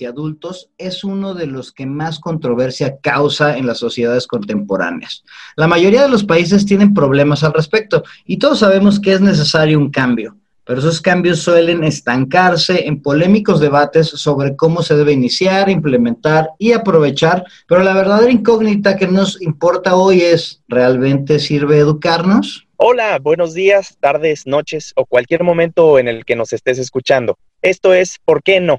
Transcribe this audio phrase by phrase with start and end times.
[0.00, 5.24] y adultos es uno de los que más controversia causa en las sociedades contemporáneas.
[5.56, 9.78] La mayoría de los países tienen problemas al respecto y todos sabemos que es necesario
[9.78, 15.70] un cambio, pero esos cambios suelen estancarse en polémicos debates sobre cómo se debe iniciar,
[15.70, 22.66] implementar y aprovechar, pero la verdadera incógnita que nos importa hoy es, ¿realmente sirve educarnos?
[22.76, 27.38] Hola, buenos días, tardes, noches o cualquier momento en el que nos estés escuchando.
[27.60, 28.78] Esto es ¿Por qué no?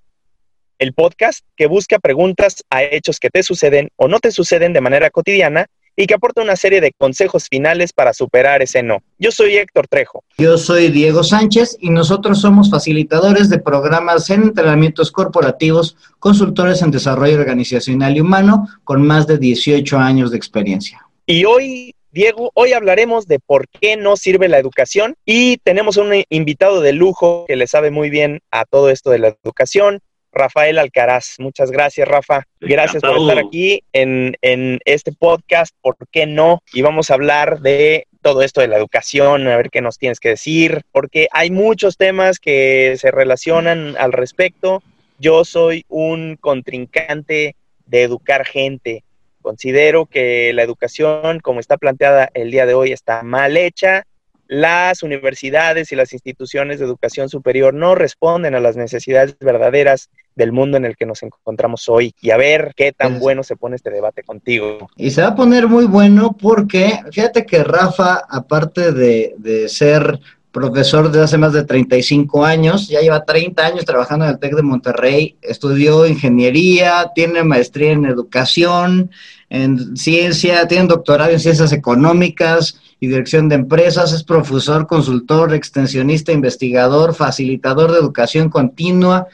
[0.79, 4.79] El podcast que busca preguntas a hechos que te suceden o no te suceden de
[4.79, 5.65] manera cotidiana
[5.97, 9.03] y que aporta una serie de consejos finales para superar ese no.
[9.17, 10.23] Yo soy Héctor Trejo.
[10.38, 16.91] Yo soy Diego Sánchez y nosotros somos facilitadores de programas en entrenamientos corporativos, consultores en
[16.91, 21.05] desarrollo organizacional y humano con más de 18 años de experiencia.
[21.25, 26.23] Y hoy Diego, hoy hablaremos de por qué no sirve la educación y tenemos un
[26.30, 30.00] invitado de lujo que le sabe muy bien a todo esto de la educación,
[30.31, 31.35] Rafael Alcaraz.
[31.39, 32.44] Muchas gracias, Rafa.
[32.59, 36.61] Gracias por estar aquí en, en, este podcast, ¿por qué no?
[36.73, 40.19] Y vamos a hablar de todo esto de la educación, a ver qué nos tienes
[40.19, 44.83] que decir, porque hay muchos temas que se relacionan al respecto.
[45.19, 49.03] Yo soy un contrincante de educar gente,
[49.41, 54.03] Considero que la educación, como está planteada el día de hoy, está mal hecha.
[54.52, 60.52] Las universidades y las instituciones de educación superior no responden a las necesidades verdaderas del
[60.52, 62.16] mundo en el que nos encontramos hoy.
[62.19, 64.89] Y a ver qué tan bueno se pone este debate contigo.
[64.95, 70.19] Y se va a poner muy bueno porque fíjate que Rafa, aparte de, de ser
[70.52, 74.56] profesor desde hace más de 35 años, ya lleva 30 años trabajando en el TEC
[74.56, 79.12] de Monterrey, estudió ingeniería, tiene maestría en educación,
[79.50, 86.31] en ciencia, tiene doctorado en ciencias económicas y dirección de empresas, es profesor, consultor, extensionista,
[86.31, 89.28] investigador, facilitador de educación continua.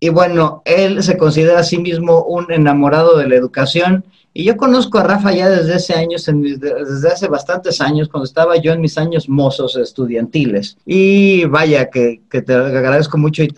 [0.00, 4.04] Y bueno, él se considera a sí mismo un enamorado de la educación
[4.34, 8.56] y yo conozco a Rafa ya desde ese años, desde hace bastantes años, cuando estaba
[8.56, 10.78] yo en mis años mozos estudiantiles.
[10.86, 13.48] Y vaya, que, te agradezco mucho y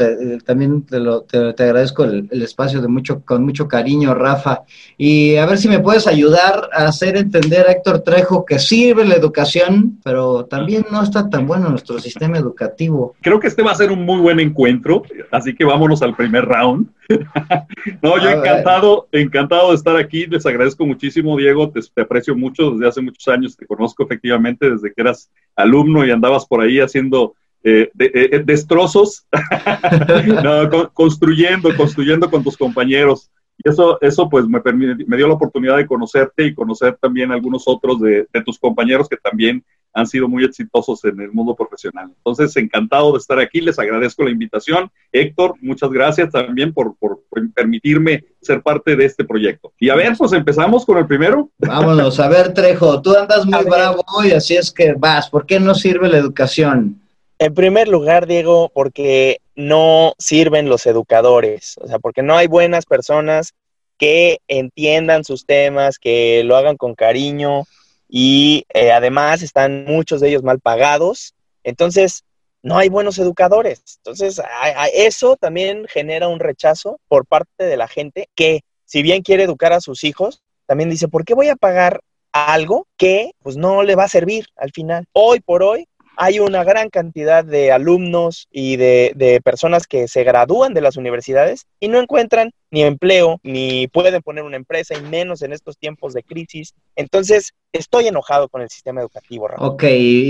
[0.45, 4.63] también te, lo, te, agradezco el, espacio de mucho, con mucho cariño, Rafa.
[4.99, 9.05] Y a ver si me puedes ayudar a hacer entender a Héctor Trejo que sirve
[9.05, 13.15] la educación, pero también no está tan bueno nuestro sistema educativo.
[13.21, 16.45] Creo que este va a ser un muy buen encuentro, así que vámonos al primer
[16.47, 16.89] round.
[18.03, 20.27] no, yo encantado, encantado de estar aquí.
[20.27, 21.71] Les agradezco muchísimo, Diego.
[21.71, 23.57] Te, aprecio mucho desde hace muchos años.
[23.57, 28.43] Te conozco efectivamente desde que eras alumno y andabas por ahí haciendo eh, eh, eh,
[28.45, 29.27] destrozos,
[30.93, 33.31] construyendo, construyendo con tus compañeros.
[33.65, 38.01] Eso, eso pues me, me dio la oportunidad de conocerte y conocer también algunos otros
[38.01, 39.65] de, de tus compañeros que también
[39.95, 42.11] han sido muy exitosos en el mundo profesional.
[42.17, 44.91] Entonces, encantado de estar aquí, les agradezco la invitación.
[45.13, 47.23] Héctor, muchas gracias también por, por,
[47.55, 49.73] permitirme ser parte de este proyecto.
[49.79, 51.49] Y a ver, pues empezamos con el primero.
[51.59, 55.61] Vámonos, a ver, Trejo, tú andas muy bravo hoy, así es que vas, ¿por qué
[55.61, 57.01] no sirve la educación?
[57.39, 62.87] En primer lugar, Diego, porque no sirven los educadores, o sea, porque no hay buenas
[62.87, 63.54] personas
[63.98, 67.65] que entiendan sus temas, que lo hagan con cariño,
[68.09, 71.34] y eh, además están muchos de ellos mal pagados.
[71.62, 72.25] Entonces,
[72.62, 73.82] no hay buenos educadores.
[73.98, 74.41] Entonces,
[74.94, 79.72] eso también genera un rechazo por parte de la gente que, si bien quiere educar
[79.72, 82.00] a sus hijos, también dice, ¿por qué voy a pagar
[82.32, 85.06] algo que pues no le va a servir al final?
[85.12, 85.86] Hoy por hoy
[86.17, 90.97] hay una gran cantidad de alumnos y de, de personas que se gradúan de las
[90.97, 95.79] universidades y no encuentran ni empleo, ni pueden poner una empresa, y menos en estos
[95.79, 96.75] tiempos de crisis.
[96.97, 99.47] Entonces, estoy enojado con el sistema educativo.
[99.47, 99.71] Ramón.
[99.71, 99.85] Ok,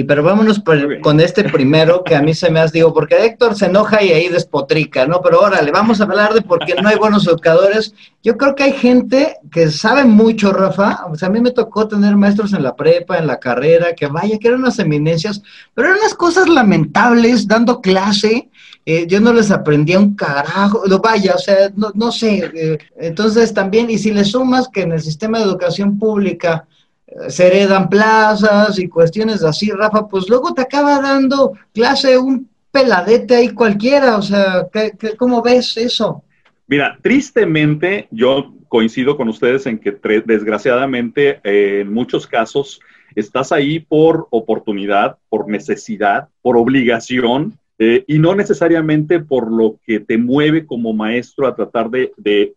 [0.06, 0.62] pero vámonos
[1.00, 4.12] con este primero que a mí se me has digo, porque Héctor se enoja y
[4.12, 5.22] ahí despotrica, ¿no?
[5.22, 7.94] Pero órale, vamos a hablar de por qué no hay buenos educadores.
[8.22, 11.06] Yo creo que hay gente que sabe mucho, Rafa.
[11.10, 14.06] O sea, a mí me tocó tener maestros en la prepa, en la carrera, que
[14.06, 15.42] vaya, que eran unas eminencias,
[15.72, 18.50] pero eran unas cosas lamentables dando clase
[18.86, 23.54] eh, yo no les aprendía un carajo, vaya, o sea, no, no sé, eh, entonces
[23.54, 26.66] también, y si le sumas que en el sistema de educación pública
[27.06, 32.46] eh, se heredan plazas y cuestiones así, Rafa, pues luego te acaba dando clase un
[32.70, 34.68] peladete ahí cualquiera, o sea,
[35.16, 36.22] cómo ves eso?
[36.66, 39.96] Mira, tristemente yo coincido con ustedes en que
[40.26, 42.80] desgraciadamente en muchos casos
[43.14, 50.00] estás ahí por oportunidad, por necesidad, por obligación, eh, y no necesariamente por lo que
[50.00, 52.54] te mueve como maestro a tratar de,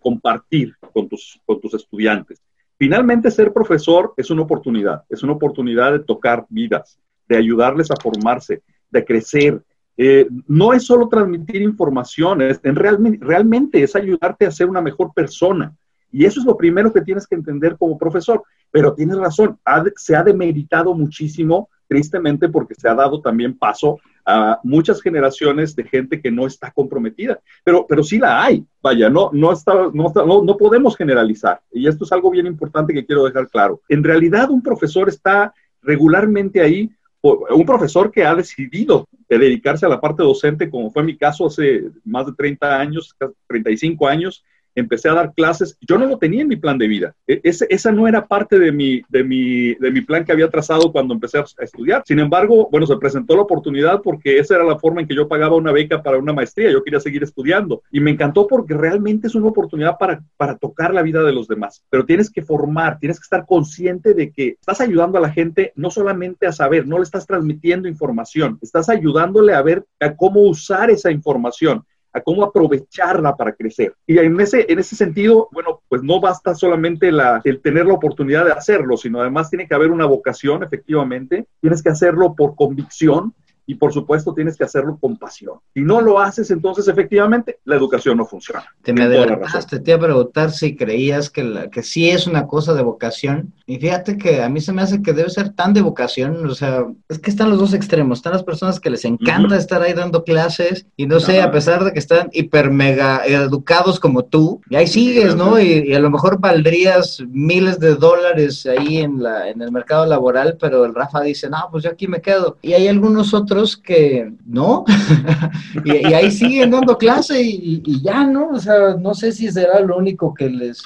[0.00, 2.40] compartir con tus, con tus estudiantes.
[2.78, 6.98] Finalmente, ser profesor es una oportunidad, es una oportunidad de tocar vidas,
[7.28, 9.62] de ayudarles a formarse, de crecer,
[9.96, 14.80] eh, no es solo transmitir información, es, en realmente, realmente es ayudarte a ser una
[14.80, 15.74] mejor persona.
[16.10, 18.42] Y eso es lo primero que tienes que entender como profesor.
[18.70, 19.58] Pero tienes razón,
[19.96, 25.84] se ha demeritado muchísimo, tristemente, porque se ha dado también paso a muchas generaciones de
[25.84, 27.40] gente que no está comprometida.
[27.64, 28.64] Pero, pero sí la hay.
[28.82, 31.60] Vaya, no, no, está, no, no, no podemos generalizar.
[31.72, 33.80] Y esto es algo bien importante que quiero dejar claro.
[33.88, 36.90] En realidad, un profesor está regularmente ahí
[37.22, 41.90] un profesor que ha decidido dedicarse a la parte docente, como fue mi caso hace
[42.04, 43.16] más de 30 años,
[43.46, 47.14] 35 años, empecé a dar clases, yo no lo tenía en mi plan de vida.
[47.26, 50.92] E, esa no era parte de mi, de, mi, de mi plan que había trazado
[50.92, 52.02] cuando empecé a estudiar.
[52.06, 55.28] Sin embargo, bueno, se presentó la oportunidad porque esa era la forma en que yo
[55.28, 56.70] pagaba una beca para una maestría.
[56.70, 60.94] Yo quería seguir estudiando y me encantó porque realmente es una oportunidad para, para tocar
[60.94, 61.84] la vida de los demás.
[61.90, 65.72] Pero tienes que formar, tienes que estar consciente de que estás ayudando a la gente
[65.76, 70.42] no solamente a saber, no le estás transmitiendo información, estás ayudándole a ver a cómo
[70.42, 73.94] usar esa información a cómo aprovecharla para crecer.
[74.06, 77.94] Y en ese, en ese sentido, bueno, pues no basta solamente la, el tener la
[77.94, 82.54] oportunidad de hacerlo, sino además tiene que haber una vocación, efectivamente, tienes que hacerlo por
[82.54, 83.34] convicción,
[83.72, 85.54] y por supuesto tienes que hacerlo con pasión.
[85.72, 88.66] Si no lo haces, entonces efectivamente la educación no funciona.
[88.82, 92.46] Te me adelantaste, te iba a preguntar si creías que, la, que sí es una
[92.46, 93.54] cosa de vocación.
[93.66, 96.54] Y fíjate que a mí se me hace que debe ser tan de vocación, o
[96.54, 98.18] sea, es que están los dos extremos.
[98.18, 101.84] Están las personas que les encanta estar ahí dando clases y no sé, a pesar
[101.84, 105.58] de que están hiper mega educados como tú, y ahí sigues, ¿no?
[105.58, 110.58] Y, a lo mejor valdrías miles de dólares ahí en, la, en el mercado laboral,
[110.60, 112.58] pero el Rafa dice, no, pues yo aquí me quedo.
[112.60, 114.84] Y hay algunos otros que no,
[115.84, 118.48] y, ahí siguen dando clase y, ya, ¿no?
[118.48, 120.82] O sea, no sé si será lo único que les,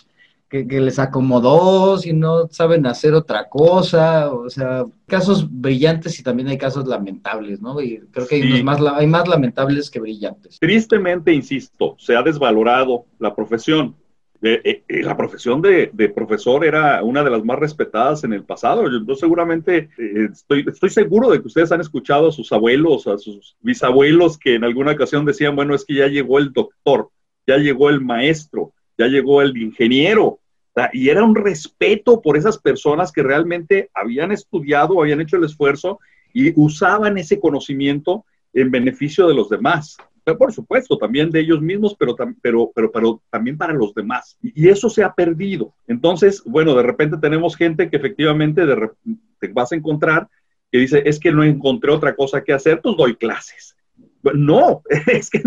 [0.49, 6.49] que, les acomodó, si no saben hacer otra cosa, o sea, casos brillantes y también
[6.49, 7.81] hay casos lamentables, ¿no?
[7.81, 10.59] Y creo que hay, más, hay más lamentables que brillantes.
[10.61, 13.95] Tristemente, insisto, se ha desvalorado la profesión
[14.43, 18.85] eh, eh, la profesión de, profesor era una de las más respetadas en el pasado.
[19.07, 23.19] Yo, seguramente eh, estoy, estoy seguro de que ustedes han escuchado a sus abuelos, a
[23.19, 27.11] sus bisabuelos que en alguna ocasión decían, bueno, es que ya llegó el doctor,
[27.47, 30.41] ya llegó el maestro, ya llegó el ingeniero.
[30.93, 36.01] Y era un respeto por esas personas que realmente habían estudiado, habían hecho el esfuerzo
[36.35, 39.97] y usaban ese conocimiento en beneficio de los demás
[40.35, 44.37] por supuesto, también de ellos mismos, pero, pero, pero, pero también para los demás.
[44.43, 45.75] Y, eso se ha perdido.
[45.87, 48.63] Entonces, bueno, de repente tenemos gente que efectivamente
[49.39, 50.29] te vas a encontrar
[50.73, 53.76] que dice, es que no encontré otra cosa que hacer, pues doy clases.
[54.35, 55.43] No, es que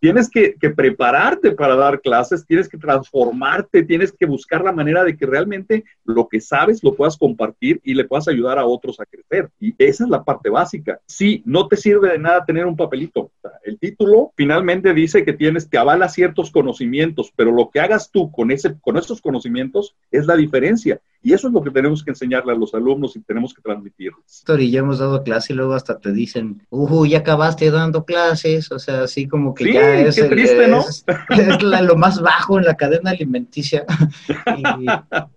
[0.00, 5.16] tienes que, prepararte para dar clases, tienes que transformarte, tienes que buscar la manera de
[5.16, 9.06] que realmente lo que sabes lo puedas compartir y le puedas ayudar a otros a
[9.06, 9.50] crecer.
[9.60, 11.00] Y esa es la parte básica.
[11.06, 13.30] Sí, no te sirve de nada tener un papelito.
[13.64, 18.30] El título finalmente dice que tienes que avala ciertos conocimientos, pero lo que hagas tú
[18.30, 21.00] con, ese, con esos conocimientos es la diferencia.
[21.22, 24.44] Y eso es lo que tenemos que enseñarle a los alumnos y tenemos que transmitirles.
[24.58, 28.72] Y ya hemos dado clase y luego hasta te dicen, uh, ya acabaste dando clases,
[28.72, 30.82] o sea, así como que ya es, triste, ¿no?
[30.82, 33.84] es, lo más bajo en la cadena alimenticia.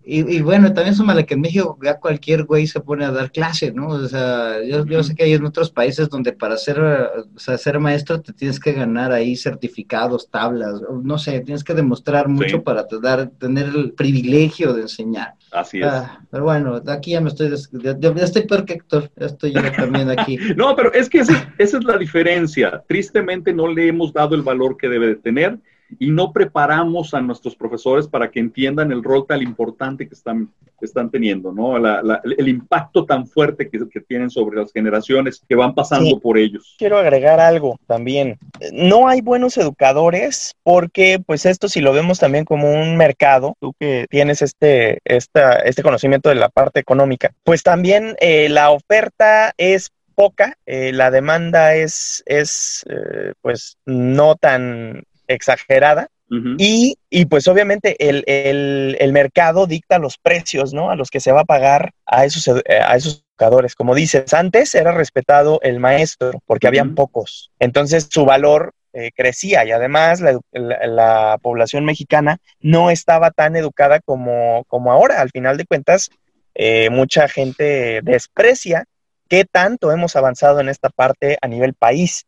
[0.06, 3.72] y, bueno, también súmale que en México ya cualquier güey se pone a dar clase,
[3.72, 3.88] ¿no?
[3.88, 7.58] O sea, yo, yo sé que hay en otros países donde para ser, o sea,
[7.58, 12.64] ser maestro te tienes que ganar ahí certificados, tablas, no sé, tienes que demostrar mucho
[12.64, 15.36] para dar, tener el privilegio de enseñar.
[15.52, 15.86] Así es.
[15.86, 19.62] Ah, pero bueno, aquí ya me estoy, ya, estoy peor que Héctor, ya estoy yo
[19.76, 20.38] también aquí.
[20.56, 22.59] no, pero es que esa, esa es la diferencia.
[22.88, 25.60] Tristemente no le hemos dado el valor que debe de tener
[25.98, 30.50] y no preparamos a nuestros profesores para que entiendan el rol tan importante que están,
[30.82, 31.78] están teniendo, ¿no?
[31.78, 36.76] el impacto tan fuerte que, que, tienen sobre las generaciones que van pasando por ellos.
[36.78, 38.38] Quiero agregar algo también.
[38.72, 43.74] No hay buenos educadores porque, pues esto si lo vemos también como un mercado, tú
[43.80, 49.54] que tienes este, esta, este conocimiento de la parte económica, pues también eh, la oferta
[49.58, 56.10] es poca, eh, la demanda es, es eh, pues no tan exagerada.
[56.58, 56.98] y,
[57.28, 60.92] pues obviamente el, mercado dicta los precios, ¿no?
[60.92, 63.76] A los que se va a pagar a esos, eh, a esos educadores.
[63.76, 67.50] Como dices, antes era respetado el maestro porque habían pocos.
[67.58, 70.20] Entonces su valor eh, crecía y además
[70.52, 75.22] la, población mexicana no estaba tan educada como, como ahora.
[75.22, 76.10] Al final de cuentas,
[76.56, 78.84] eh, mucha gente desprecia
[79.30, 82.26] qué tanto hemos avanzado en esta parte a nivel país.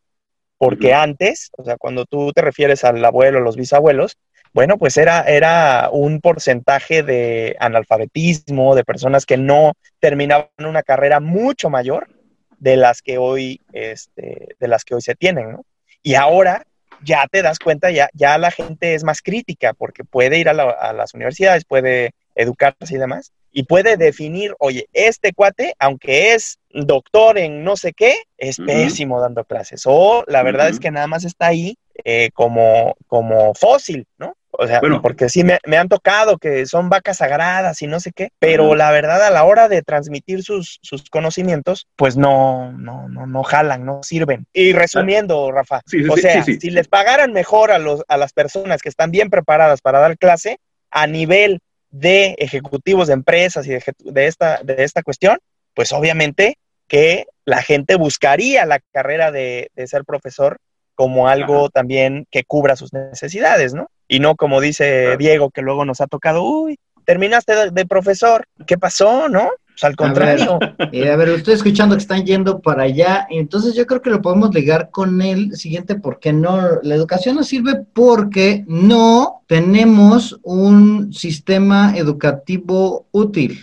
[0.57, 4.17] Porque antes, o sea, cuando tú te refieres al abuelo, los bisabuelos,
[4.53, 11.19] bueno, pues era, era un porcentaje de analfabetismo, de personas que no terminaban una carrera
[11.19, 12.09] mucho mayor
[12.59, 15.65] de las que hoy, este, de las que hoy se tienen, ¿no?
[16.03, 16.67] Y ahora
[17.03, 20.51] ya te das cuenta, ya, ya la gente es más crítica porque puede ir a,
[20.51, 26.59] a las universidades, puede educarse y demás, y puede definir, oye, este cuate, aunque es
[26.69, 29.83] doctor en no sé qué, es pésimo dando clases.
[29.85, 34.35] O la verdad es que nada más está ahí eh, como, como fósil, ¿no?
[34.53, 38.31] O sea, porque sí me, han tocado que son vacas sagradas y no sé qué,
[38.37, 43.25] pero la verdad a la hora de transmitir sus, sus conocimientos, pues no, no, no,
[43.27, 44.45] no jalan, no sirven.
[44.51, 48.89] Y resumiendo, Rafa, o sea, si les pagaran mejor a, los, a las personas que
[48.89, 50.59] están bien preparadas para dar clase,
[50.91, 55.39] a nivel de ejecutivos de empresas y de, esta, de esta cuestión,
[55.73, 56.57] pues obviamente
[56.87, 60.57] que la gente buscaría la carrera de, ser profesor
[60.95, 63.87] como algo también que cubra sus necesidades, ¿no?
[64.07, 68.77] Y no como dice Diego, que luego nos ha tocado, uy, terminaste de, profesor, ¿qué
[68.77, 69.51] pasó, no?
[69.81, 70.59] Pues al contrario.
[70.91, 74.21] Eh, a ver, estoy escuchando que están yendo para allá, entonces yo creo que lo
[74.21, 81.13] podemos ligar con el siguiente, porque no, la educación nos sirve porque no tenemos un
[81.13, 83.59] sistema educativo útil.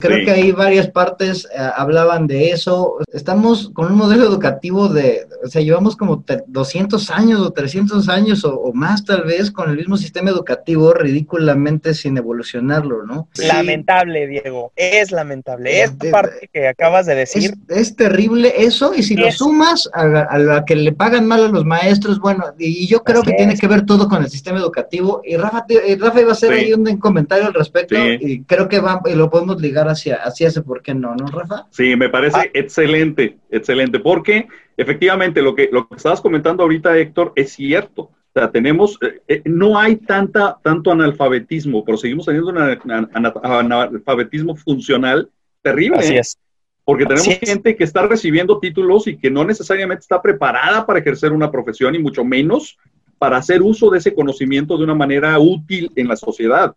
[0.00, 2.96] Creo que hay varias partes eh, hablaban de eso.
[3.12, 8.44] Estamos con un modelo educativo de, o sea, llevamos como 200 años o 300 años
[8.44, 13.28] o, más tal vez con el mismo sistema educativo ridículamente sin evolucionarlo, ¿no?
[13.36, 15.82] Lamentable, Diego, es lamentable.
[15.82, 17.54] Esta parte que acabas de decir.
[17.68, 21.64] Es, terrible eso y si lo sumas a, la que le pagan mal a los
[21.64, 25.20] maestros, bueno, y yo creo que tiene que ver todo con el sistema educativo.
[25.24, 25.66] Y Rafa,
[25.98, 29.28] Rafa iba a hacer ahí un, comentario al respecto y creo que va, y lo
[29.28, 31.66] podemos ligar hacia, hacia ese por qué no, ¿no, Rafa?
[31.70, 32.46] Sí, me parece ah.
[32.52, 38.02] excelente, excelente, porque efectivamente lo que, lo que estabas comentando ahorita, Héctor, es cierto.
[38.02, 42.58] O sea, tenemos, eh, eh, no hay tanta, tanto analfabetismo, pero seguimos teniendo un
[43.42, 45.28] analfabetismo funcional
[45.62, 45.98] terrible.
[45.98, 46.38] Así es.
[46.84, 51.32] Porque tenemos gente que está recibiendo títulos y que no necesariamente está preparada para ejercer
[51.32, 52.78] una profesión y mucho menos
[53.18, 56.74] para hacer uso de ese conocimiento de una manera útil en la sociedad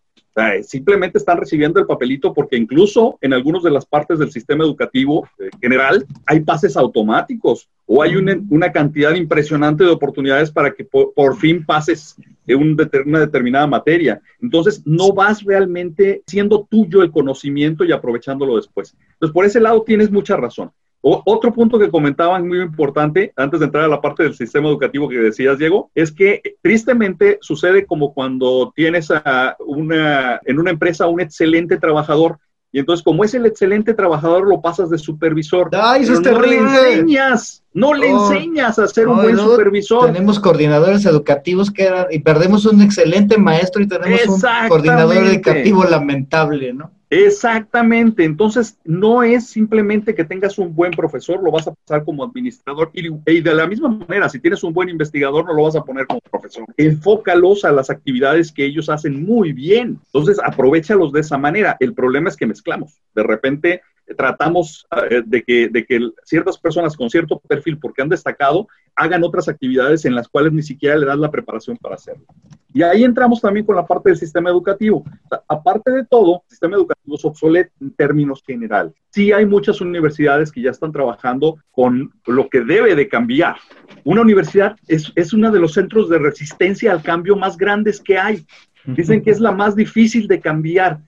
[0.64, 5.28] simplemente están recibiendo el papelito porque incluso en algunas de las partes del sistema educativo
[5.40, 11.38] eh, general hay pases automáticos o hay una, cantidad impresionante de oportunidades para que por,
[11.38, 12.16] fin pases
[12.48, 12.76] en
[13.06, 14.22] una determinada materia.
[14.42, 18.96] Entonces, no vas realmente siendo tuyo el conocimiento y aprovechándolo después.
[19.14, 20.72] Entonces, por ese lado tienes mucha razón
[21.06, 25.10] otro punto que comentaban muy importante, antes de entrar a la parte del sistema educativo
[25.10, 31.08] que decías, Diego, es que tristemente sucede como cuando tienes a una, en una empresa
[31.08, 32.40] un excelente trabajador
[32.74, 35.70] y entonces, como es el excelente trabajador, lo pasas de supervisor.
[35.74, 38.34] ¡Ay, eso es no le enseñas, no le oh.
[38.34, 40.08] enseñas a ser un buen supervisor.
[40.08, 45.84] Tenemos coordinadores educativos que eran, y perdemos un excelente maestro y tenemos un coordinador educativo
[45.84, 46.90] lamentable, ¿no?
[47.14, 52.24] Exactamente, entonces no es simplemente que tengas un buen profesor, lo vas a pasar como
[52.24, 55.84] administrador y, de la misma manera, si tienes un buen investigador, no lo vas a
[55.84, 56.66] poner como profesor.
[56.76, 61.78] Enfócalos a las actividades que ellos hacen muy bien, entonces aprovechalos de esa manera.
[61.80, 63.82] El problema es que mezclamos, de repente
[64.18, 69.24] tratamos eh, de, que, de que ciertas personas con cierto perfil, porque han destacado, hagan
[69.24, 72.26] otras actividades en las cuales ni siquiera le das la preparación para hacerlo.
[72.74, 75.04] Y ahí entramos también con la parte del sistema educativo.
[75.48, 78.94] aparte de todo, el sistema educativo es obsoleto en términos generales.
[79.12, 83.58] Sí hay muchas universidades que ya están trabajando con lo que debe de cambiar.
[84.04, 88.18] Una universidad es, es uno de los centros de resistencia al cambio más grandes que
[88.18, 88.46] hay.
[88.86, 91.00] Dicen que es la más difícil de cambiar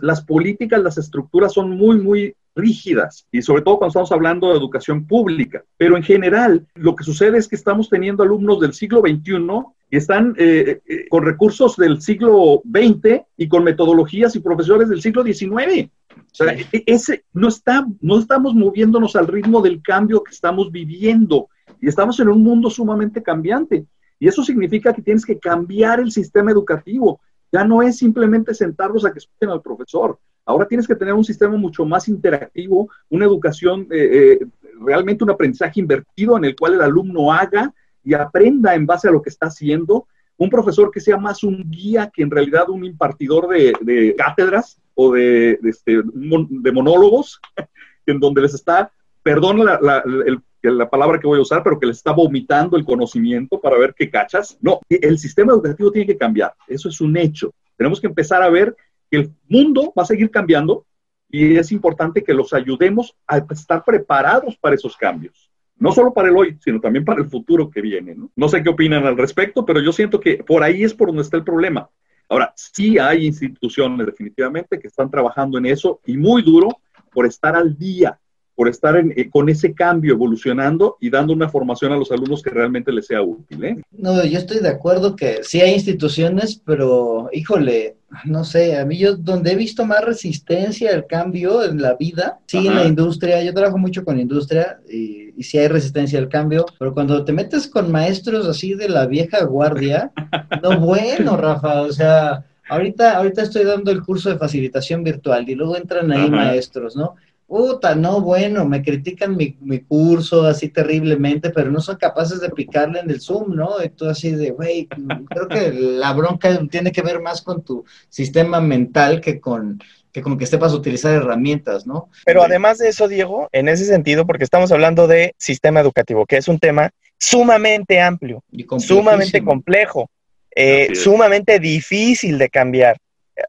[0.00, 4.58] las, políticas, las estructuras son muy, muy rígidas y sobre todo cuando estamos hablando de
[4.58, 5.64] educación pública.
[5.76, 9.46] Pero en general, lo que sucede es que estamos teniendo alumnos del siglo XXI
[9.90, 15.02] que están eh, eh, con recursos del siglo XX y con metodologías y profesores del
[15.02, 15.90] siglo XIX.
[16.10, 20.72] O sea, e, ese, no, está, no estamos moviéndonos al ritmo del cambio que estamos
[20.72, 21.48] viviendo
[21.80, 23.84] y estamos en un mundo sumamente cambiante.
[24.18, 27.20] Y eso significa que tienes que cambiar el sistema educativo.
[27.52, 30.18] Ya no es simplemente sentarlos a que escuchen al profesor.
[30.44, 34.46] Ahora tienes que tener un sistema mucho más interactivo, una educación, eh, eh,
[34.80, 39.12] realmente un aprendizaje invertido en el cual el alumno haga y aprenda en base a
[39.12, 40.06] lo que está haciendo.
[40.36, 45.12] Un profesor que sea más un guía que en realidad un impartidor de, cátedras o
[45.12, 47.40] de, este, de monólogos,
[48.06, 48.90] en donde les está,
[49.22, 52.84] perdón la, el la palabra que voy a usar, pero que le está vomitando el
[52.84, 54.56] conocimiento para ver qué cachas.
[54.60, 56.54] No, el sistema educativo tiene que cambiar.
[56.68, 57.52] Eso es un hecho.
[57.76, 58.76] Tenemos que empezar a ver
[59.10, 60.86] que el mundo va a seguir cambiando
[61.28, 65.50] y es importante que los ayudemos a estar preparados para esos cambios.
[65.76, 68.14] No solo para el hoy, sino también para el futuro que viene.
[68.14, 68.30] ¿no?
[68.36, 71.22] no sé qué opinan al respecto, pero yo siento que por ahí es por donde
[71.22, 71.88] está el problema.
[72.28, 76.68] Ahora, sí hay instituciones definitivamente que están trabajando en eso y muy duro
[77.10, 78.18] por estar al día
[78.54, 82.50] por estar eh, con ese cambio, evolucionando y dando una formación a los alumnos que
[82.50, 83.64] realmente les sea útil.
[83.64, 83.82] ¿eh?
[83.92, 88.98] No, yo estoy de acuerdo que sí hay instituciones, pero híjole, no sé, a mí
[88.98, 93.42] yo donde he visto más resistencia al cambio en la vida, sí en la industria,
[93.42, 97.32] yo trabajo mucho con industria y, y sí hay resistencia al cambio, pero cuando te
[97.32, 100.12] metes con maestros así de la vieja guardia,
[100.62, 102.46] no bueno, Rafa, o sea...
[102.68, 107.16] Ahorita, ahorita estoy dando el curso de facilitación virtual y luego entran ahí maestros, ¿no?
[107.52, 112.48] Puta, no, bueno, me critican mi, mi, curso así terriblemente, pero no son capaces de
[112.48, 113.72] picarle en el Zoom, ¿no?
[113.84, 114.88] Y tú así de, güey,
[115.28, 119.78] creo que la bronca tiene que ver más con tu sistema mental que con,
[120.10, 122.08] que con que sepas utilizar herramientas, ¿no?
[122.24, 126.38] Pero además de eso, Diego, en ese sentido, porque estamos hablando de sistema educativo, que
[126.38, 128.42] es un tema sumamente amplio,
[128.78, 130.08] sumamente complejo,
[130.56, 132.96] eh, sumamente difícil de cambiar.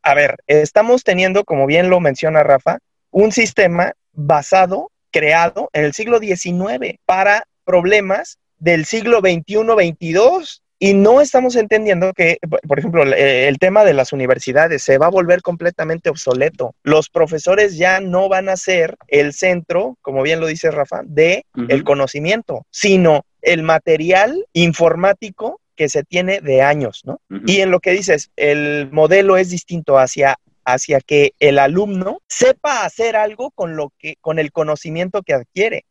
[0.02, 2.80] A ver, estamos teniendo, como bien lo menciona Rafa,
[3.14, 10.60] un sistema basado, creado en el siglo XIX para problemas del siglo XXI-XXII.
[10.80, 15.12] Y no estamos entendiendo que, por ejemplo, el tema de las universidades se va a
[15.12, 16.76] volver completamente obsoleto.
[16.84, 21.46] Los profesores ya no van a ser el centro, como bien lo dice Rafa, de
[21.70, 27.22] el conocimiento, sino el material informático que se tiene de años, ¿no?
[27.46, 32.86] Y en lo que dices, el modelo es distinto hacia hacia que el alumno sepa
[32.86, 35.86] hacer algo con lo que con el conocimiento que adquiere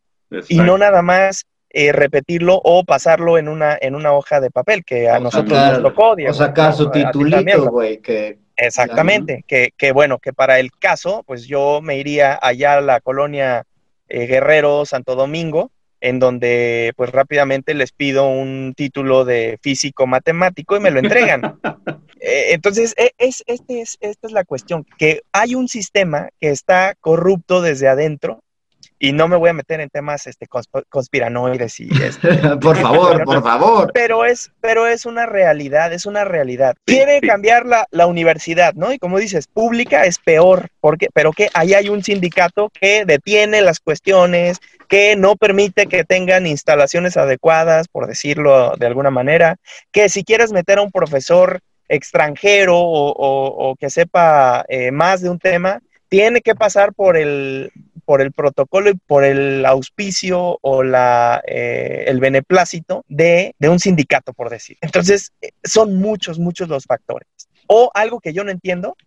[0.49, 4.85] y no nada más eh, repetirlo o pasarlo en una en una hoja de papel
[4.85, 10.19] que a nosotros nos tocó o sacar su titulito güey que exactamente que, que, bueno
[10.19, 13.65] que para el caso pues yo me iría allá a la colonia
[14.09, 15.71] eh, Guerrero Santo Domingo
[16.03, 21.59] en donde pues rápidamente les pido un título de físico matemático y me lo entregan.
[22.25, 26.51] Eh, entonces, e, es, este es, esta es la cuestión, que hay un sistema que
[26.51, 28.45] está corrupto desde adentro
[29.03, 30.47] y no me voy a meter en temas este,
[30.89, 33.91] conspiranoides y este, por favor, por favor.
[33.93, 36.77] Pero es, pero es una realidad, es una realidad.
[36.85, 38.93] Quiere cambiar la, la, universidad, ¿no?
[38.93, 43.61] Y como dices, pública es peor, porque, pero que ahí hay un sindicato que detiene
[43.61, 44.61] las cuestiones,
[44.93, 49.57] que no permite que tengan instalaciones adecuadas, por decirlo de alguna manera,
[49.91, 55.39] que si quieres meter a un profesor extranjero o, que sepa eh, más de un
[55.39, 57.73] tema, tiene que pasar por el,
[58.05, 64.35] por el protocolo y por el auspicio o la, eh, el beneplácito de, un sindicato,
[64.35, 64.77] por decir.
[64.83, 67.29] Entonces, eh, son muchos, muchos los factores.
[67.67, 68.99] O algo que yo no entiendo,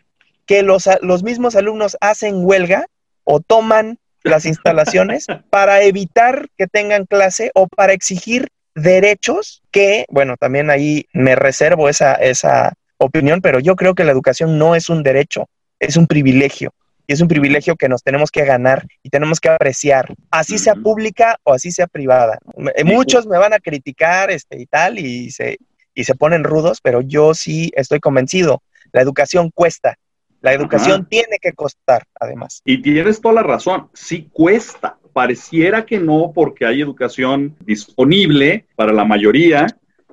[0.47, 2.87] que los, los mismos alumnos hacen huelga
[3.23, 10.35] o toman las instalaciones para evitar que tengan clase o para exigir derechos que, bueno,
[10.37, 14.89] también ahí me reservo esa, esa opinión, pero yo creo que la educación no es
[14.89, 15.47] un derecho,
[15.79, 16.73] es un privilegio
[17.07, 20.75] y es un privilegio que nos tenemos que ganar y tenemos que apreciar, así sea
[20.75, 22.39] pública o así sea privada.
[22.83, 25.57] Muchos me van a criticar este, y tal y se,
[25.93, 29.97] y se ponen rudos, pero yo sí estoy convencido, la educación cuesta.
[30.45, 32.61] La educación tiene que costar, además.
[32.65, 34.99] Y tienes toda la razón, sí cuesta.
[35.11, 39.65] Pareciera que no, porque hay educación disponible para la mayoría,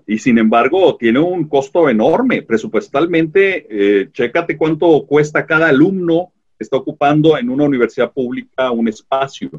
[0.07, 2.41] y sin embargo tiene un costo enorme.
[2.41, 9.51] Presupuestalmente, eh, chécate cuánto cuesta cada alumno está ocupando en una universidad pública un espacio.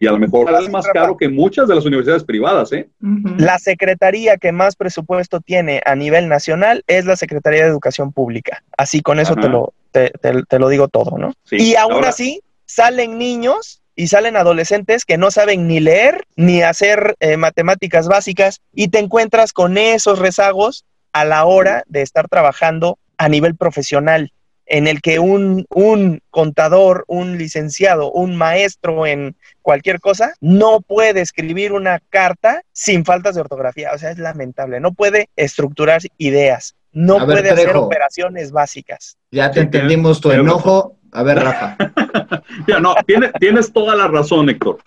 [0.00, 2.90] Y a lo mejor es más caro que muchas de las universidades privadas, ¿eh?
[3.38, 8.62] La secretaría que más presupuesto tiene a nivel nacional es la Secretaría de Educación Pública.
[8.76, 11.32] Así con eso te lo, te, lo digo todo, ¿no?
[11.50, 17.16] y aún así salen niños y salen adolescentes que no saben ni leer ni hacer
[17.20, 22.98] eh, matemáticas básicas y te encuentras con esos rezagos a la hora de estar trabajando
[23.16, 24.32] a nivel profesional
[24.66, 31.20] en el que un, un, contador, un licenciado, un maestro en cualquier cosa, no puede
[31.20, 33.90] escribir una carta sin faltas de ortografía.
[33.94, 34.80] O sea, es lamentable.
[34.80, 36.74] No puede estructurar ideas.
[36.92, 39.16] No puede hacer operaciones básicas.
[39.30, 40.96] Ya te entendimos tu enojo.
[41.12, 41.76] A ver, Rafa.
[42.66, 44.78] ya, no, tienes, tienes toda la razón, Héctor.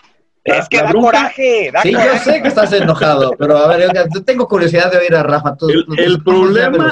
[0.44, 4.48] Es que da coraje, sí, yo sé que estás enojado, pero a ver, yo tengo
[4.48, 5.56] curiosidad de oír a Rafa.
[5.68, 6.92] el, el problema,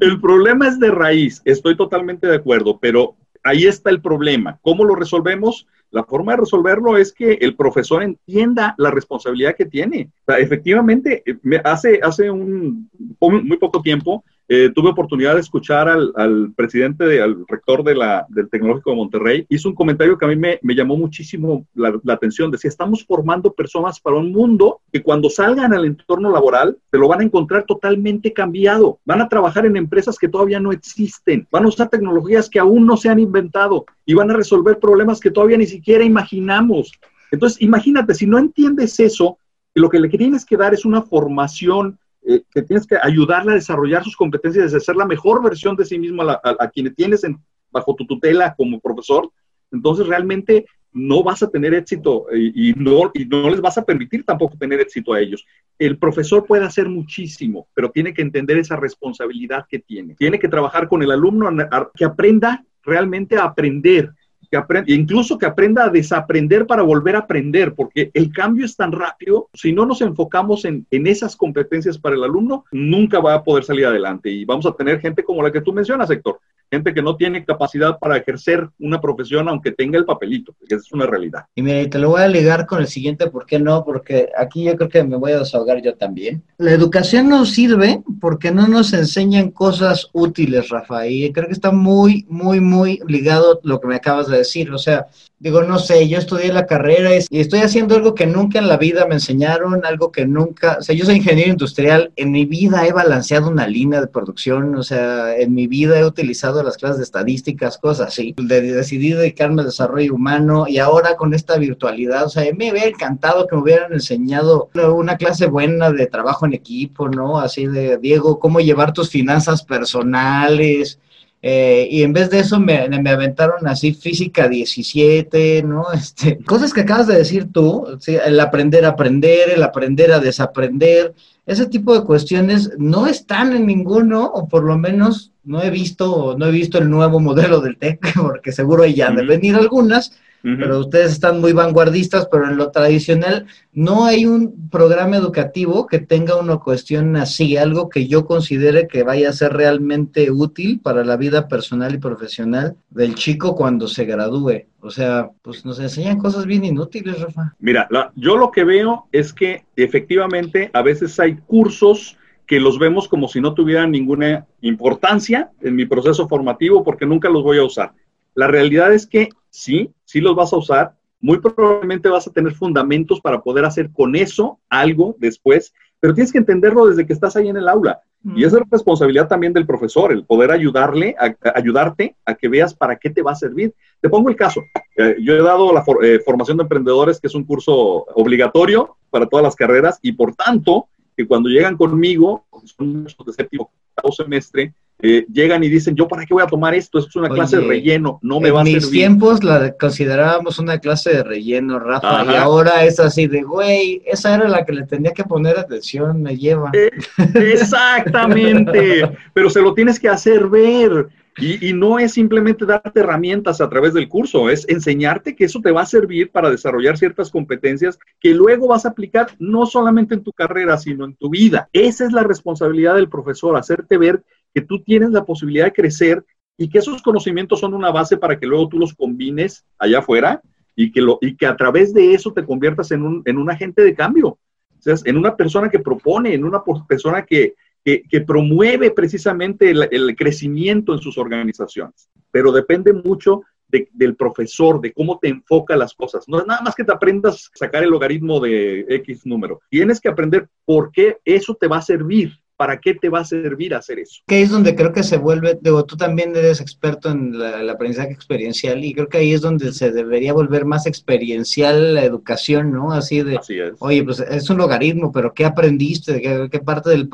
[0.00, 4.58] el problema es de raíz, estoy totalmente de acuerdo, pero ahí está el problema.
[4.62, 5.66] ¿Cómo lo resolvemos?
[5.90, 10.10] La forma de resolverlo es que el profesor entienda la responsabilidad que tiene.
[10.26, 12.88] efectivamente, eh, hace, hace un
[13.20, 18.50] muy poco tiempo eh, tuve oportunidad de escuchar al, presidente, al rector de la, del
[18.50, 19.46] Tecnológico de Monterrey.
[19.48, 22.50] Hizo un comentario que a mí me, llamó muchísimo la, atención.
[22.50, 27.06] Decía, estamos formando personas para un mundo que cuando salgan al entorno laboral se lo
[27.06, 28.98] van a encontrar totalmente cambiado.
[29.04, 31.46] Van a trabajar en empresas que todavía no existen.
[31.52, 35.20] Van a usar tecnologías que aún no se han inventado y van a resolver problemas
[35.20, 36.92] que todavía ni siquiera imaginamos.
[37.32, 39.38] Entonces, imagínate, si no entiendes eso,
[39.74, 43.54] lo que le tienes que dar es una formación eh, que tienes que ayudarle a
[43.54, 47.22] desarrollar sus competencias, de ser la mejor versión de sí mismo a, a, quienes tienes
[47.70, 49.30] bajo tu tutela como profesor,
[49.72, 54.24] entonces realmente no vas a tener éxito y, no, y no les vas a permitir
[54.24, 55.46] tampoco tener éxito a ellos.
[55.78, 60.14] El profesor puede hacer muchísimo, pero tiene que entender esa responsabilidad que tiene.
[60.16, 61.48] Tiene que trabajar con el alumno
[61.94, 64.12] que aprenda realmente a aprender,
[64.50, 68.76] que aprenda, incluso que aprenda a desaprender para volver a aprender, porque el cambio es
[68.76, 73.34] tan rápido, si no nos enfocamos en, en, esas competencias para el alumno, nunca va
[73.34, 74.30] a poder salir adelante.
[74.30, 77.44] Y vamos a tener gente como la que tú mencionas, Héctor, gente que no tiene
[77.44, 81.46] capacidad para ejercer una profesión aunque tenga el papelito, que es una realidad.
[81.54, 83.84] Y te lo voy a ligar con el siguiente, ¿por qué no?
[83.84, 86.42] Porque aquí yo creo que me voy a desahogar yo también.
[86.58, 91.72] La educación nos sirve porque no nos enseñan cosas útiles, Rafa, y creo que está
[91.72, 94.70] muy, muy, muy ligado lo que me acabas de decir.
[94.72, 95.06] O sea,
[95.40, 98.76] digo, no sé, yo estudié la carrera y estoy haciendo algo que nunca en la
[98.76, 102.86] vida me enseñaron, algo que nunca, o sea, yo soy ingeniero industrial, en mi vida
[102.86, 106.98] he balanceado una línea de producción, o sea, en mi vida he utilizado las clases
[106.98, 112.26] de estadísticas, cosas así, de, decidí dedicarme al desarrollo humano y ahora con esta virtualidad,
[112.26, 116.52] o sea, me hubiera encantado que me hubieran enseñado una clase buena de trabajo en
[116.52, 117.38] equipo, ¿no?
[117.38, 120.98] Así de, Diego, cómo llevar tus finanzas personales,
[121.42, 125.86] eh, y en vez de eso me, me, aventaron así física 17, ¿no?
[125.94, 131.14] Este, cosas que acabas de decir tú, el aprender a aprender, el aprender a desaprender,
[131.46, 136.36] ese tipo de cuestiones no están en ninguno, o por lo menos no he visto,
[136.36, 140.78] no he visto el nuevo modelo del TEC, porque seguro ya deben venir algunas, pero
[140.78, 146.36] ustedes están muy vanguardistas, pero en lo tradicional no hay un programa educativo que tenga
[146.36, 151.16] una cuestión así, algo que yo considere que vaya a ser realmente útil para la
[151.16, 154.64] vida personal y profesional del chico cuando se gradúe.
[154.80, 157.54] O sea, pues nos enseñan cosas bien inútiles, Rafa.
[157.58, 163.06] Mira, yo lo que veo es que efectivamente a veces hay cursos que los vemos
[163.06, 167.64] como si no tuvieran ninguna importancia en mi proceso formativo porque nunca los voy a
[167.64, 167.92] usar.
[168.34, 172.54] La realidad es que sí, sí los vas a usar, muy probablemente vas a tener
[172.54, 177.36] fundamentos para poder hacer con eso algo después, pero tienes que entenderlo desde que estás
[177.36, 178.00] ahí en el aula.
[178.22, 182.74] Y esa es responsabilidad también del profesor, el poder ayudarle, a, ayudarte a que veas
[182.74, 183.74] para qué te va a servir.
[183.98, 184.62] Te pongo el caso.
[184.96, 187.72] Eh, yo he dado la eh, formación de emprendedores, que es un curso
[188.14, 192.44] obligatorio para todas las carreras, y por tanto, que cuando llegan conmigo,
[192.76, 193.70] son de séptimo
[194.14, 197.28] semestre, eh, llegan y dicen, yo para qué voy a tomar esto, esto es una
[197.28, 198.76] clase de relleno, no me va a servir.
[198.76, 203.42] En mis tiempos la considerábamos una clase de relleno, Rafa, y ahora es así de,
[203.42, 206.70] güey, esa era la que le tenía que poner atención, me lleva.
[206.74, 206.90] Eh,
[207.34, 211.08] exactamente, pero se lo tienes que hacer ver.
[211.38, 215.60] Y, y, no es simplemente darte herramientas a través del curso, es enseñarte que eso
[215.60, 220.12] te va a servir para desarrollar ciertas competencias que luego vas a aplicar no solamente
[220.14, 221.70] en tu carrera, sino en tu vida.
[221.72, 224.22] Esa es la responsabilidad del profesor, hacerte ver
[224.54, 226.24] que tú tienes la posibilidad de crecer
[226.56, 230.42] y que esos conocimientos son una base para que luego tú los combines allá afuera
[230.76, 233.50] y que, lo, y que a través de eso te conviertas en un, en un
[233.50, 234.38] agente de cambio, o
[234.78, 240.16] sea, en una persona que propone, en una persona que, que, promueve precisamente el, el,
[240.16, 242.10] crecimiento en sus organizaciones.
[242.30, 246.28] Pero depende mucho de, del profesor, de cómo te enfoca las cosas.
[246.28, 249.60] No es nada más que te aprendas a sacar el logaritmo de X número.
[249.70, 253.24] Tienes que aprender por qué eso te va a servir ¿para qué te va a
[253.24, 254.20] servir hacer eso?
[254.26, 257.70] Que es donde creo que se vuelve, digo, tú también eres experto en la, el
[257.70, 262.70] aprendizaje experiencial y creo que ahí es donde se debería volver más experiencial la educación,
[262.70, 262.92] ¿no?
[262.92, 263.40] Así de,
[263.78, 266.20] oye, pues es un logaritmo, pero ¿qué aprendiste?
[266.20, 267.08] ¿Qué, parte del,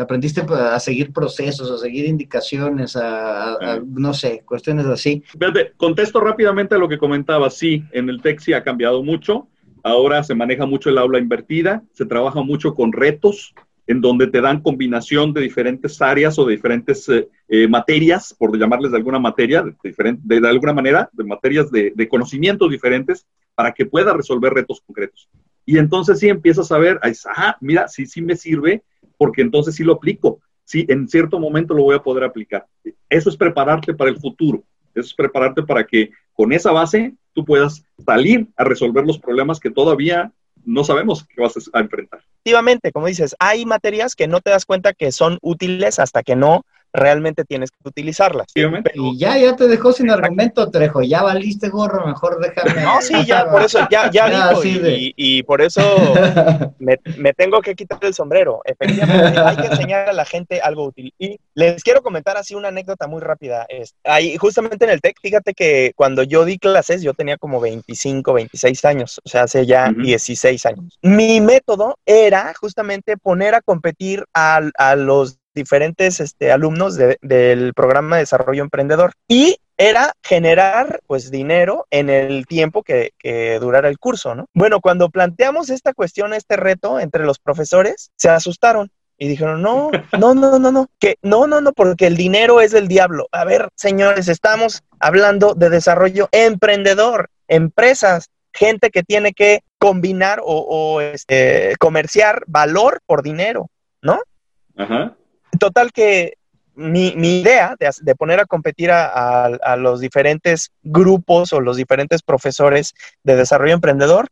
[0.00, 5.24] aprendiste a seguir procesos, a seguir indicaciones, a, no sé, cuestiones así?
[5.78, 9.48] contesto rápidamente a lo que comentaba, sí, en el TEC sí ha cambiado mucho.
[9.82, 13.52] Ahora se maneja mucho el aula invertida, se trabaja mucho con retos,
[13.86, 18.56] en donde te dan combinación de diferentes áreas o de diferentes eh, eh, materias, por
[18.56, 23.26] llamarles de alguna materia, de, diferente, de, alguna manera, de materias de, de, conocimientos diferentes,
[23.54, 25.28] para que puedas resolver retos concretos.
[25.64, 27.00] Y entonces sí empiezas a ver,
[27.36, 28.82] ah, mira, sí, sí me sirve,
[29.16, 32.66] porque entonces sí lo aplico, sí, en cierto momento lo voy a poder aplicar.
[33.08, 34.64] Eso es prepararte para el futuro,
[34.94, 39.60] eso es prepararte para que con esa base tú puedas salir a resolver los problemas
[39.60, 40.32] que todavía
[40.64, 42.20] no sabemos qué vas a enfrentar.
[42.20, 46.36] Efectivamente, como dices, hay materias que no te das cuenta que son útiles hasta que
[46.36, 48.46] no realmente tienes que utilizarlas.
[48.54, 52.82] y ya, ya te dejó sin argumento, Trejo, ya valiste gorro, mejor déjame.
[52.82, 55.82] No, sí, ya, por eso, ya, ya dijo, y, por eso
[56.78, 58.60] me, tengo que quitar el sombrero.
[58.64, 61.12] Efectivamente, hay que enseñar a la gente algo útil.
[61.18, 63.66] Y les quiero comentar así una anécdota muy rápida.
[63.68, 67.60] Es, ahí, justamente en el TEC, fíjate que cuando yo di clases, yo tenía como
[67.60, 70.98] 25, 26 años, o sea, hace ya 16 años.
[71.02, 78.16] Mi método era justamente poner a competir a, a los diferentes este, alumnos del programa
[78.16, 83.98] de desarrollo emprendedor y era generar pues dinero en el tiempo que, que, durara el
[83.98, 84.46] curso, ¿no?
[84.54, 89.90] Bueno, cuando planteamos esta cuestión, este reto entre los profesores, se asustaron y dijeron, no,
[90.18, 93.28] no, no, no, no, que no, no, no, porque el dinero es del diablo.
[93.32, 100.58] A ver, señores, estamos hablando de desarrollo emprendedor, empresas, gente que tiene que combinar o,
[100.68, 103.68] o este, comerciar valor por dinero,
[104.00, 104.20] ¿no?
[104.76, 105.16] Ajá.
[105.58, 106.34] Total que
[106.74, 113.36] mi, idea de, poner a competir a, los diferentes grupos o los diferentes profesores de
[113.36, 114.28] desarrollo emprendedor,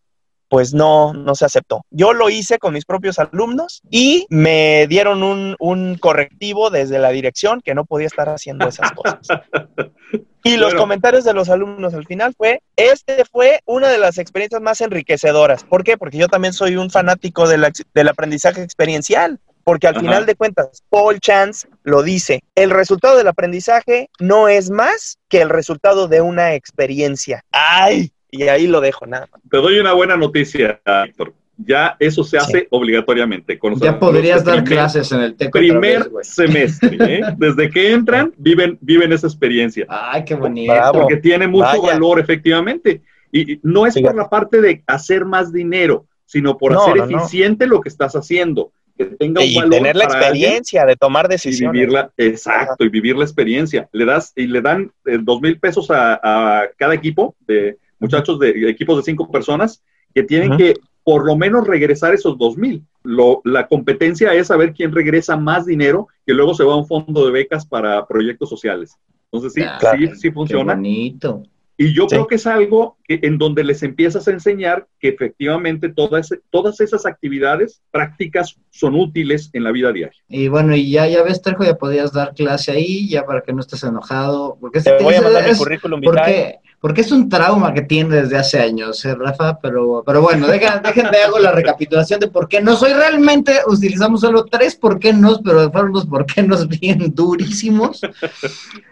[0.49, 1.85] pues no, no se aceptó.
[1.91, 7.11] Yo lo hice con mis propios alumnos y me dieron un, un correctivo desde la
[7.11, 9.21] dirección que no podía estar haciendo esas cosas.
[10.43, 14.61] Y los comentarios de los alumnos al final fue, este fue una de las experiencias
[14.61, 15.65] más enriquecedoras.
[15.65, 15.99] ¿Por qué?
[15.99, 19.39] Porque yo también soy un fanático del aprendizaje experiencial.
[19.71, 24.69] Porque al final de cuentas, Paul Chance lo dice, el resultado del aprendizaje no es
[24.69, 27.45] más que el resultado de una experiencia.
[27.53, 28.11] ¡Ay!
[28.33, 31.35] Y ahí lo dejo, nada Te doy una buena noticia, Héctor.
[31.57, 33.61] Ya eso se hace obligatoriamente.
[33.61, 35.53] Con ya podrías dar clases en el TEC.
[35.53, 37.23] Primer semestre, ¿eh?
[37.39, 39.87] Desde que entran, viven, viven esa experiencia.
[39.89, 40.75] Ay, qué bonito.
[40.93, 43.03] Porque tiene mucho valor, efectivamente.
[43.31, 47.81] Y no es por la parte de hacer más dinero, sino por hacer eficiente lo
[47.81, 48.73] que estás haciendo
[49.05, 51.75] tenga y tener la experiencia de tomar decisiones.
[51.75, 53.89] Y vivirla, exacto, y vivir la experiencia.
[53.93, 58.69] Le das y le dan eh, dos mil pesos a, cada equipo de muchachos de
[58.71, 59.83] equipos de cinco personas
[60.15, 62.85] que tienen que por lo menos regresar esos dos mil.
[63.45, 67.25] la competencia es saber quién regresa más dinero que luego se va a un fondo
[67.27, 68.97] de becas para proyectos sociales.
[69.33, 69.63] Entonces sí,
[69.99, 70.75] sí, sí funciona.
[70.75, 71.43] bonito.
[71.83, 75.89] Y yo creo que es algo que, en donde les empiezas a enseñar que efectivamente
[75.89, 80.21] todas, todas esas actividades prácticas son útiles en la vida diaria.
[80.29, 83.55] Y bueno, y ya, ya ves, Terjo, ya podías dar clase ahí, ya para que
[83.55, 84.59] no estés enojado.
[84.61, 88.39] Porque te, voy a mandar mi currículum porque, porque es un trauma que tiene desde
[88.39, 89.59] hace años, ¿eh, Rafa?
[89.61, 94.47] Pero, pero bueno, déjenme hago la recapitulación de por qué no soy realmente, utilizamos solo
[94.47, 98.01] tres por qué no, pero fueron los por qué no bien durísimos.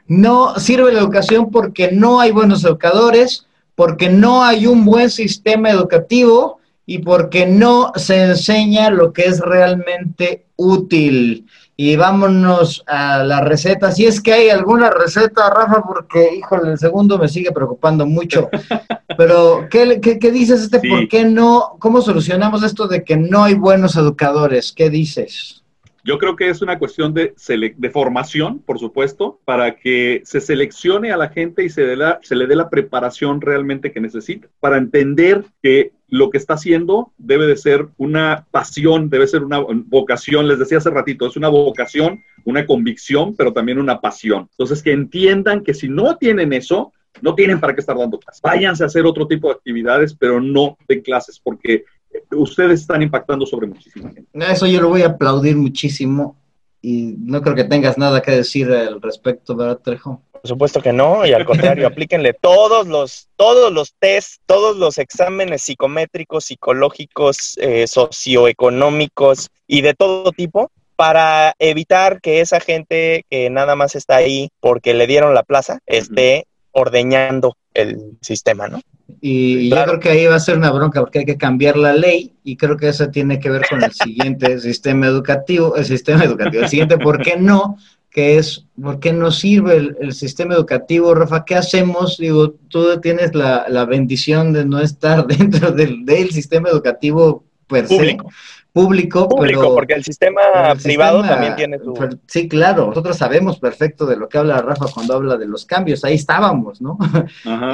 [0.07, 5.71] No sirve la educación porque no hay buenos educadores, porque no hay un buen sistema
[5.71, 11.47] educativo y porque no se enseña lo que es realmente útil
[11.81, 13.93] y vámonos a la receta.
[13.93, 18.51] Si es que hay alguna receta, Rafa, porque, híjole, el segundo me sigue preocupando mucho.
[19.17, 20.81] Pero, ¿qué, qué, dices este?
[20.81, 21.77] ¿Por qué no?
[21.79, 24.73] ¿Cómo solucionamos esto de que no hay buenos educadores?
[24.73, 25.63] ¿Qué dices?
[26.03, 27.35] Yo creo que es una cuestión de,
[27.77, 31.87] de formación, por supuesto, para que se seleccione a la gente y se,
[32.23, 37.13] se le dé la preparación realmente que necesita, para entender que lo que está haciendo
[37.19, 41.49] debe de ser una pasión, debe ser una vocación, les decía hace ratito, es una
[41.49, 44.49] vocación, una convicción, pero también una pasión.
[44.53, 48.41] Entonces, que entiendan que si no tienen eso, no tienen para qué estar dando clases.
[48.41, 51.85] Váyanse a hacer otro tipo de actividades, pero no de clases, porque
[52.31, 54.29] ustedes están impactando sobre muchísima gente.
[54.33, 56.37] Eso yo lo voy a aplaudir muchísimo
[56.81, 60.23] y no creo que tengas nada que decir al respecto, ¿verdad, Trejo?
[60.41, 64.99] Por supuesto que no, y al contrario, aplíquenle todos los, todos los tests, todos los
[64.99, 73.51] exámenes psicométricos, psicológicos, eh, socioeconómicos y de todo tipo para evitar que esa gente que
[73.51, 78.81] nada más está ahí porque le dieron la plaza esté ordeñando el sistema, ¿no?
[79.21, 81.93] Y yo creo que ahí va a ser una bronca porque hay que cambiar la
[81.93, 86.25] ley y creo que eso tiene que ver con el siguiente sistema educativo, el sistema
[86.25, 87.79] educativo, el siguiente, ¿por qué no?
[88.19, 91.45] Que es, ¿por qué no sirve el, sistema educativo, Rafa?
[91.45, 92.19] ¿Qué hacemos?
[92.19, 97.87] Digo, tú tienes la, la bendición de no estar dentro del, del sistema educativo per
[97.87, 98.29] Público
[98.73, 100.41] público, público porque el sistema
[100.83, 101.95] privado también tiene su...
[102.27, 106.05] Sí, claro, nosotros sabemos perfecto de lo que habla Rafa cuando habla de los cambios,
[106.05, 106.99] ahí estábamos, ¿no?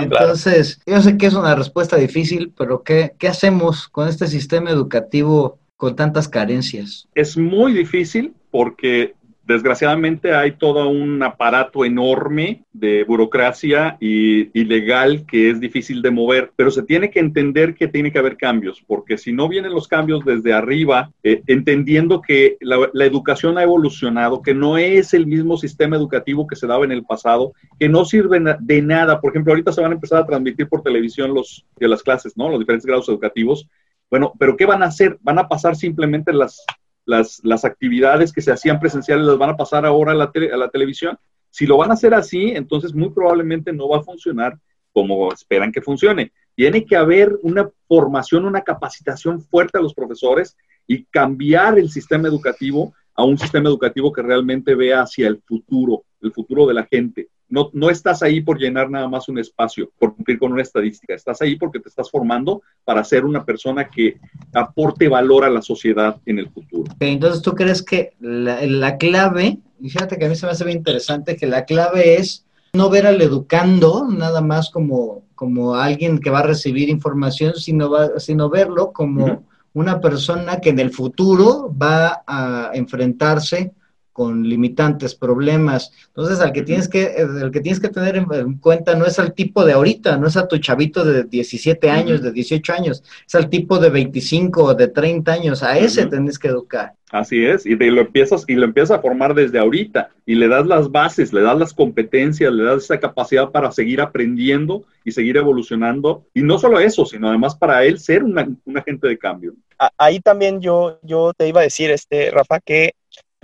[0.00, 4.70] Entonces, yo sé que es una respuesta difícil, pero ¿qué, ¿qué hacemos con este sistema
[4.70, 7.08] educativo con tantas carencias?
[7.14, 9.14] Es muy difícil porque
[9.46, 16.52] Desgraciadamente hay todo un aparato enorme de burocracia y, legal que es difícil de mover,
[16.56, 19.86] pero se tiene que entender que tiene que haber cambios, porque si no vienen los
[19.86, 25.58] cambios desde arriba, eh, entendiendo que la, educación ha evolucionado, que no es el mismo
[25.58, 29.20] sistema educativo que se daba en el pasado, que no sirve de nada.
[29.20, 32.34] Por ejemplo, ahorita se van a empezar a transmitir por televisión los, de las clases,
[32.34, 32.48] ¿no?
[32.48, 33.68] Los diferentes grados educativos.
[34.10, 35.18] Bueno, pero ¿qué van a hacer?
[35.20, 36.64] Van a pasar simplemente las,
[37.06, 40.56] las, las actividades que se hacían presenciales las van a pasar ahora a la, a
[40.56, 41.18] la televisión.
[41.50, 44.58] Si lo van a hacer así, entonces muy probablemente no va a funcionar
[44.92, 46.32] como esperan que funcione.
[46.54, 52.28] Tiene que haber una formación, una capacitación fuerte a los profesores y cambiar el sistema
[52.28, 56.84] educativo a un sistema educativo que realmente vea hacia el futuro, el futuro de la
[56.84, 57.28] gente.
[57.48, 61.14] No, no estás ahí por llenar nada más un espacio, por cumplir con una estadística.
[61.14, 64.18] Estás ahí porque te estás formando para ser una persona que
[64.52, 66.92] aporte valor a la sociedad en el futuro.
[67.00, 70.78] Entonces, ¿tú crees que la, clave, y fíjate que a mí se me hace bien
[70.78, 76.30] interesante, que la clave es no ver al educando nada más como, como alguien que
[76.30, 81.72] va a recibir información, sino, va, sino verlo como una persona que en el futuro
[81.80, 83.72] va a enfrentarse
[84.14, 85.92] con limitantes, problemas.
[86.06, 89.34] Entonces, al que tienes que, el que tienes que tener en, cuenta no es al
[89.34, 93.34] tipo de ahorita, no es a tu chavito de 17 años, de 18 años, es
[93.34, 96.94] al tipo de 25 o de 30 años, a ese tienes que educar.
[97.10, 100.66] Así es, y lo empiezas y lo empiezas a formar desde ahorita y le das
[100.66, 105.36] las bases, le das las competencias, le das esa capacidad para seguir aprendiendo y seguir
[105.36, 108.38] evolucionando y no solo eso, sino además para él ser un
[108.76, 109.54] agente de cambio.
[109.98, 112.94] Ahí también yo yo te iba a decir este Rafa que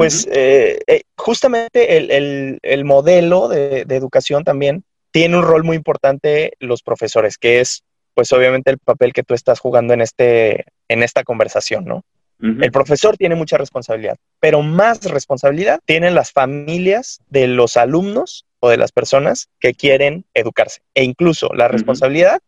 [0.01, 7.37] pues eh, justamente el, modelo de, educación también tiene un rol muy importante los profesores,
[7.37, 7.83] que es
[8.15, 12.03] pues obviamente el papel que tú estás jugando en, este, en esta conversación, ¿no?
[12.39, 18.71] El profesor tiene mucha responsabilidad, pero más responsabilidad tienen las familias de los alumnos o
[18.71, 20.81] de las personas que quieren educarse.
[20.95, 22.41] E incluso la responsabilidad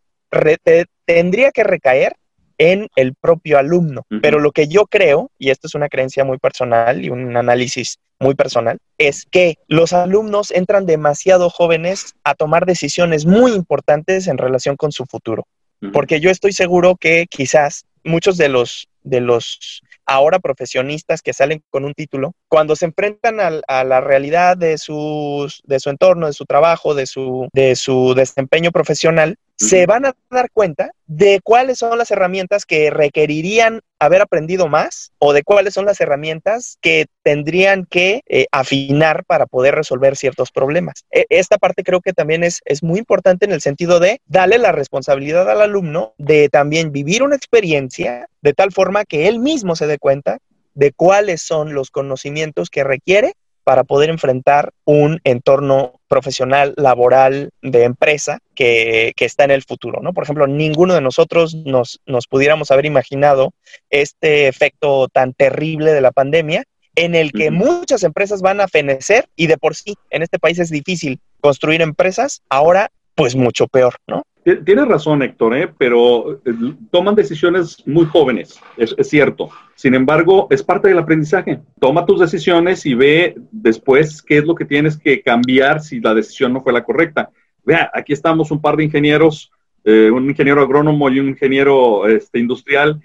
[1.05, 2.17] tendría que recaer
[2.63, 4.07] en el propio alumno.
[4.23, 7.99] Pero lo que yo creo, y esto es una creencia muy personal y un análisis
[8.21, 14.39] muy personal, es que los alumnos entran demasiado jóvenes a tomar decisiones muy importantes en
[14.39, 15.45] relación con su futuro.
[15.93, 21.65] Porque yo estoy seguro que quizás muchos de los, de los ahora profesionistas que salen
[21.71, 26.33] con un título, cuando se enfrentan a, la realidad de, sus, de su entorno, de
[26.33, 31.79] su trabajo, de su, de su desempeño profesional, se van a dar cuenta de cuáles
[31.79, 37.07] son las herramientas que requerirían haber aprendido más o de cuáles son las herramientas que
[37.23, 41.05] tendrían que eh, afinar para poder resolver ciertos problemas.
[41.13, 44.59] E, esta parte creo que también es, es muy importante en el sentido de darle
[44.59, 49.77] la responsabilidad al alumno de también vivir una experiencia de tal forma que él mismo
[49.77, 50.39] se dé cuenta
[50.75, 57.85] de cuáles son los conocimientos que requiere para poder enfrentar un entorno profesional, laboral, de
[57.85, 60.13] empresa que, está en el futuro, ¿no?
[60.13, 63.53] Por ejemplo, ninguno de nosotros nos, nos pudiéramos haber imaginado
[63.89, 69.27] este efecto tan terrible de la pandemia en el que muchas empresas van a fenecer
[69.37, 73.97] y de por sí en este país es difícil construir empresas, ahora pues mucho peor,
[74.07, 74.25] ¿no?
[74.45, 75.73] Tienes razón, Héctor, ¿eh?
[75.79, 76.53] pero eh,
[76.91, 79.51] toman decisiones muy jóvenes, es, cierto.
[79.77, 81.61] Sin embargo, es parte del aprendizaje.
[81.79, 86.13] Toma tus decisiones y ve después qué es lo que tienes que cambiar si la
[86.13, 87.31] decisión no fue la correcta.
[87.65, 89.53] Vea, aquí estamos un par de ingenieros,
[89.85, 93.01] eh, un ingeniero agrónomo y un ingeniero este, industrial,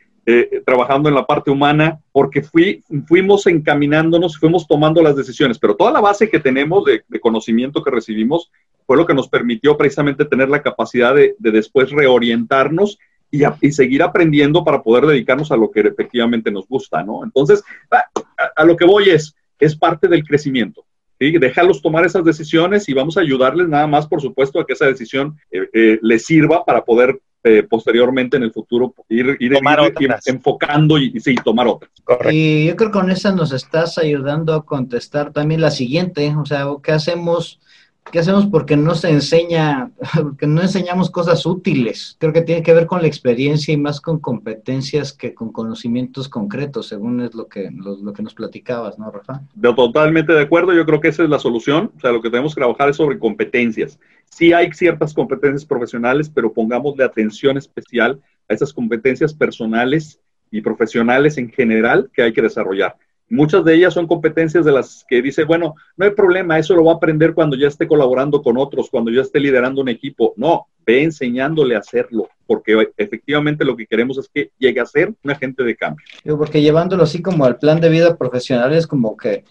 [0.66, 5.92] trabajando en la parte humana, porque fui, fuimos encaminándonos, fuimos tomando las decisiones, pero toda
[5.92, 8.52] la base que tenemos de, de conocimiento que recibimos
[8.88, 12.98] fue lo que nos permitió precisamente tener la capacidad de, después reorientarnos
[13.30, 17.26] y, seguir aprendiendo para poder dedicarnos a lo que efectivamente nos gusta, ¿no?
[17.26, 17.62] Entonces,
[18.56, 20.86] a, lo que voy es, es parte del crecimiento.
[21.20, 21.38] ¿sí?
[21.38, 24.86] Déjalos tomar esas decisiones y vamos a ayudarles nada más, por supuesto, a que esa
[24.86, 29.54] decisión eh, eh, les sirva para poder eh, posteriormente en el futuro ir, ir,
[30.26, 31.92] enfocando y, sí, tomar otras.
[32.32, 36.46] Y yo creo que con esa nos estás ayudando a contestar también la siguiente, o
[36.46, 37.60] sea, ¿qué hacemos?
[38.12, 38.46] ¿Qué hacemos?
[38.46, 39.92] Porque no se enseña,
[40.22, 42.16] porque no enseñamos cosas útiles.
[42.20, 46.30] Creo que tiene que ver con la experiencia y más con competencias que con conocimientos
[46.30, 49.42] concretos, según es lo que, lo, que nos platicabas, ¿no, Rafa?
[49.76, 51.92] totalmente de acuerdo, yo creo que esa es la solución.
[51.98, 54.00] O sea, lo que tenemos que trabajar es sobre competencias.
[54.30, 60.20] Sí hay ciertas competencias profesionales, pero pongámosle atención especial a esas competencias personales
[60.52, 62.96] y profesionales en general que hay que desarrollar.
[63.30, 66.86] Muchas de ellas son competencias de las que dice, bueno, no hay problema, eso lo
[66.86, 70.34] va a aprender cuando ya esté colaborando con otros, cuando ya esté liderando un equipo.
[70.38, 75.14] No, ve enseñándole a hacerlo, porque efectivamente lo que queremos es que llegue a ser
[75.22, 76.06] un agente de cambio.
[76.38, 79.44] Porque llevándolo así como al plan de vida profesional es como que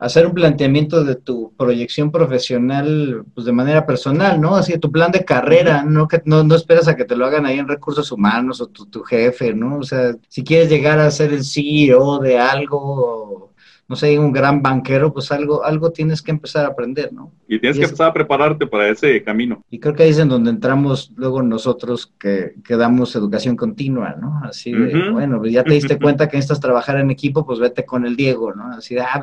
[0.00, 4.56] hacer un planteamiento de tu proyección profesional pues de manera personal, ¿no?
[4.56, 7.44] Así tu plan de carrera, no que no, no esperas a que te lo hagan
[7.44, 9.78] ahí en recursos humanos o tu, tu jefe, ¿no?
[9.78, 13.49] O sea, si quieres llegar a ser el CEO de algo
[13.90, 17.32] no sé, un gran banquero, pues algo, algo tienes que empezar a aprender, ¿no?
[17.48, 19.64] Y tienes que empezar a prepararte para ese camino.
[19.68, 24.14] Y creo que ahí es en donde entramos luego nosotros que, que damos educación continua,
[24.14, 24.42] ¿no?
[24.44, 27.84] Así de, bueno, pues ya te diste cuenta que necesitas trabajar en equipo, pues vete
[27.84, 28.68] con el Diego, ¿no?
[28.68, 29.20] Así de, ah,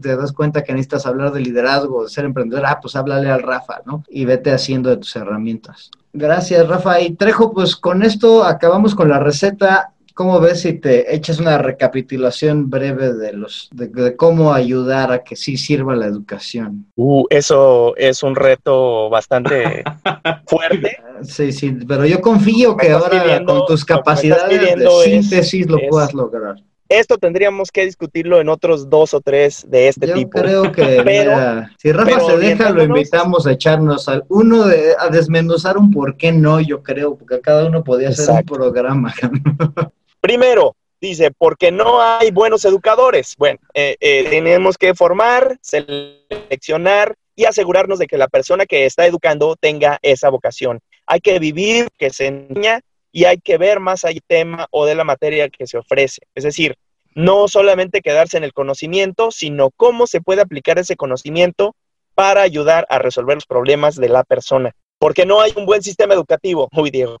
[0.00, 3.42] te das cuenta que necesitas hablar de liderazgo, de ser emprendedor, ah, pues háblale al
[3.42, 4.04] Rafa, ¿no?
[4.08, 5.90] Y vete haciendo de tus herramientas.
[6.12, 7.00] Gracias, Rafa.
[7.00, 11.58] Y Trejo, pues con esto acabamos con la receta ¿Cómo ves si te echas una
[11.58, 16.86] recapitulación breve de los de, cómo ayudar a que sí sirva la educación?
[16.94, 19.82] Uh, eso es un reto bastante
[20.46, 20.98] fuerte.
[21.22, 26.62] Sí, sí, pero yo confío que ahora con tus capacidades de síntesis lo puedas lograr.
[26.88, 30.38] Esto tendríamos que discutirlo en otros dos o tres de este tipo.
[30.38, 35.08] Yo creo que si Rafa se deja, lo invitamos a echarnos al uno de, a
[35.08, 39.12] desmenuzar un por qué no, yo creo, porque cada uno podía hacer un programa.
[40.24, 43.34] Primero, dice, porque no hay buenos educadores.
[43.36, 49.04] Bueno, eh, eh, tenemos que formar, seleccionar y asegurarnos de que la persona que está
[49.04, 50.80] educando tenga esa vocación.
[51.04, 52.80] Hay que vivir, que se enseña
[53.12, 56.22] y hay que ver más allá del tema o de la materia que se ofrece.
[56.34, 56.78] Es decir,
[57.14, 61.76] no solamente quedarse en el conocimiento, sino cómo se puede aplicar ese conocimiento
[62.14, 66.14] para ayudar a resolver los problemas de la persona porque no hay un buen sistema
[66.14, 66.70] educativo.
[66.74, 67.18] Uy, Diego,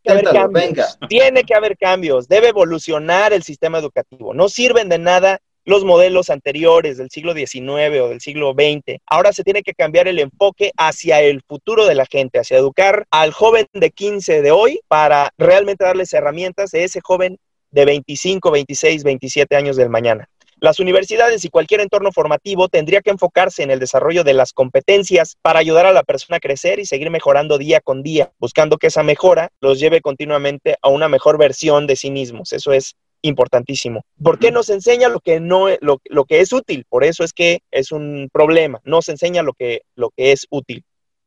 [1.06, 4.32] tiene que haber cambios, debe evolucionar el sistema educativo.
[4.32, 9.02] No sirven de nada los modelos anteriores del siglo XIX o del siglo XX.
[9.04, 13.04] Ahora se tiene que cambiar el enfoque hacia el futuro de la gente, hacia educar
[13.10, 17.38] al joven de 15 de hoy para realmente darles herramientas a ese joven
[17.70, 20.30] de 25, 26, 27 años del mañana.
[20.64, 25.36] Las universidades y cualquier entorno formativo tendría que enfocarse en el desarrollo de las competencias
[25.42, 28.86] para ayudar a la persona a crecer y seguir mejorando día con día, buscando que
[28.86, 32.54] esa mejora los lleve continuamente a una mejor versión de sí mismos.
[32.54, 34.06] Eso es importantísimo.
[34.22, 36.86] ¿Por qué nos enseña lo que no lo, lo que es útil?
[36.88, 38.80] Por eso es que es un problema.
[38.84, 40.82] No se enseña lo que, lo que es útil.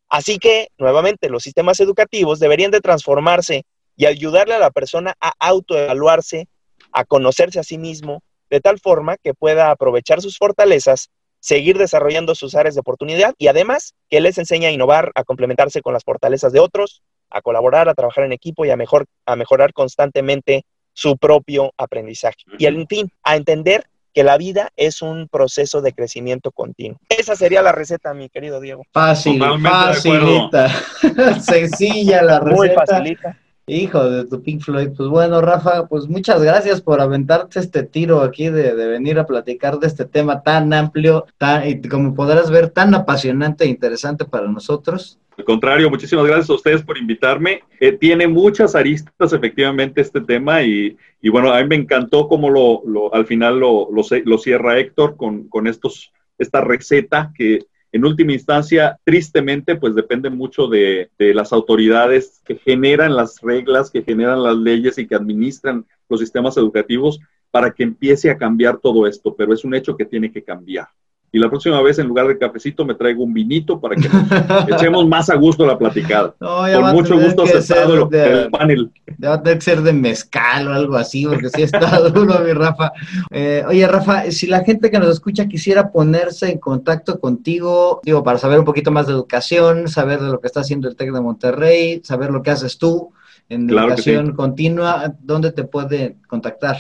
[0.09, 3.65] Así que, nuevamente, los sistemas educativos deberían de transformarse
[3.95, 6.47] y ayudarle a la persona a autoevaluarse,
[6.91, 12.35] a conocerse a sí mismo, de tal forma que pueda aprovechar sus fortalezas, seguir desarrollando
[12.35, 16.03] sus áreas de oportunidad y además que les enseña a innovar, a complementarse con las
[16.03, 20.65] fortalezas de otros, a colaborar, a trabajar en equipo y a, mejor, a mejorar constantemente
[20.93, 22.37] su propio aprendizaje.
[22.57, 26.99] Y en fin, a entender que la vida es un proceso de crecimiento continuo.
[27.07, 28.83] Esa sería la receta, mi querido Diego.
[28.91, 30.69] Fácil, facilita,
[31.39, 32.55] sencilla la receta.
[32.55, 33.37] Muy facilita.
[33.69, 34.91] Hijo de tu Pink Floyd.
[34.95, 39.77] Pues bueno, Rafa, pues muchas gracias por aventarte este tiro aquí de, venir a platicar
[39.77, 44.47] de este tema tan amplio, tan, y como podrás ver, tan apasionante e interesante para
[44.47, 45.19] nosotros.
[45.37, 47.61] Al contrario, muchísimas gracias a ustedes por invitarme.
[47.81, 50.95] Eh, tiene muchas aristas, efectivamente, este tema, y,
[51.29, 55.67] bueno, a mí me encantó cómo lo, al final lo, lo, cierra Héctor con, con
[55.67, 57.65] estos, esta receta que
[57.97, 64.03] en última instancia, tristemente, pues depende mucho de, las autoridades que generan las reglas, que
[64.03, 67.19] generan las leyes y que administran los sistemas educativos
[67.49, 70.87] para que empiece a cambiar todo esto, pero es un hecho que tiene que cambiar.
[71.31, 74.07] Y la próxima vez, en lugar de cafecito, me traigo un vinito para que
[74.73, 76.33] echemos más a gusto la platicada.
[76.39, 78.91] Con mucho gusto aceptado el panel.
[79.17, 82.39] Ya va a tener que ser de mezcal o algo así, porque sí está duro,
[82.39, 82.91] mi Rafa.
[83.31, 88.23] Eh, oye, Rafa, si la gente que nos escucha quisiera ponerse en contacto contigo, digo,
[88.23, 91.11] para saber un poquito más de educación, saber de lo que está haciendo el TEC
[91.11, 93.11] de Monterrey, saber lo que haces tú
[93.49, 96.77] en educación continua, ¿dónde te puede contactar?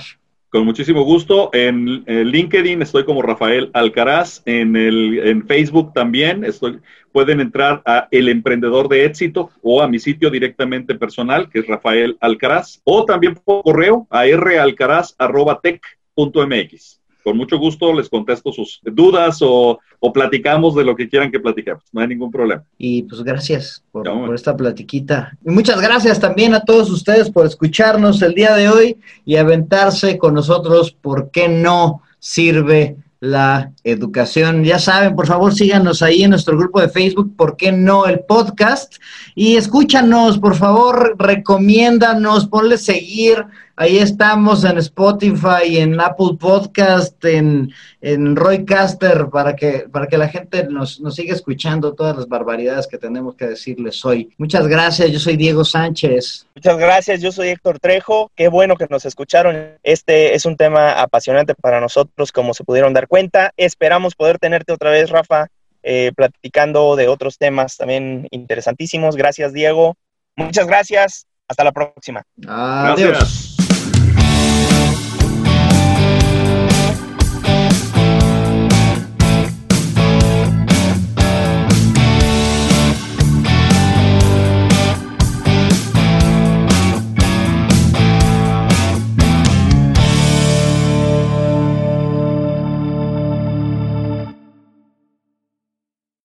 [0.49, 1.49] Con muchísimo gusto.
[1.53, 4.41] En, LinkedIn estoy como Rafael Alcaraz.
[4.45, 6.79] En, el, en Facebook también estoy.
[7.11, 11.67] Pueden entrar a El Emprendedor de Éxito o a mi sitio directamente personal, que es
[11.67, 12.81] Rafael Alcaraz.
[12.83, 19.79] O también por correo a ralcaraz.tech.mx con mucho gusto les contesto sus dudas o,
[20.13, 21.83] platicamos de lo que quieran que platiquemos.
[21.91, 22.63] No hay ningún problema.
[22.77, 25.37] Y pues gracias por, esta platiquita.
[25.45, 30.17] Y muchas gracias también a todos ustedes por escucharnos el día de hoy y aventarse
[30.17, 30.93] con nosotros.
[30.93, 32.95] ¿Por qué no sirve?
[33.19, 34.63] la educación.
[34.63, 38.19] Ya saben, por favor, síganos ahí en nuestro grupo de Facebook, ¿por qué no el
[38.19, 38.93] podcast?
[39.33, 43.43] Y escúchanos, por favor, recomiéndanos, ponle seguir,
[43.79, 47.71] Ahí estamos en Spotify, en Apple Podcast, en,
[48.01, 52.87] en Roycaster, para que, para que la gente nos, nos siga escuchando todas las barbaridades
[52.87, 54.33] que tenemos que decirles hoy.
[54.39, 56.47] Muchas gracias, yo soy Diego Sánchez.
[56.55, 58.31] Muchas gracias, yo soy Héctor Trejo.
[58.35, 59.77] Qué bueno que nos escucharon.
[59.83, 63.53] Este es un tema apasionante para nosotros, como se pudieron dar cuenta.
[63.57, 65.49] Esperamos poder tenerte otra vez, Rafa,
[65.83, 69.15] eh, platicando de otros temas también interesantísimos.
[69.15, 69.97] Gracias, Diego.
[70.35, 71.27] Muchas gracias.
[71.47, 72.23] Hasta la próxima.
[72.47, 73.55] Adiós.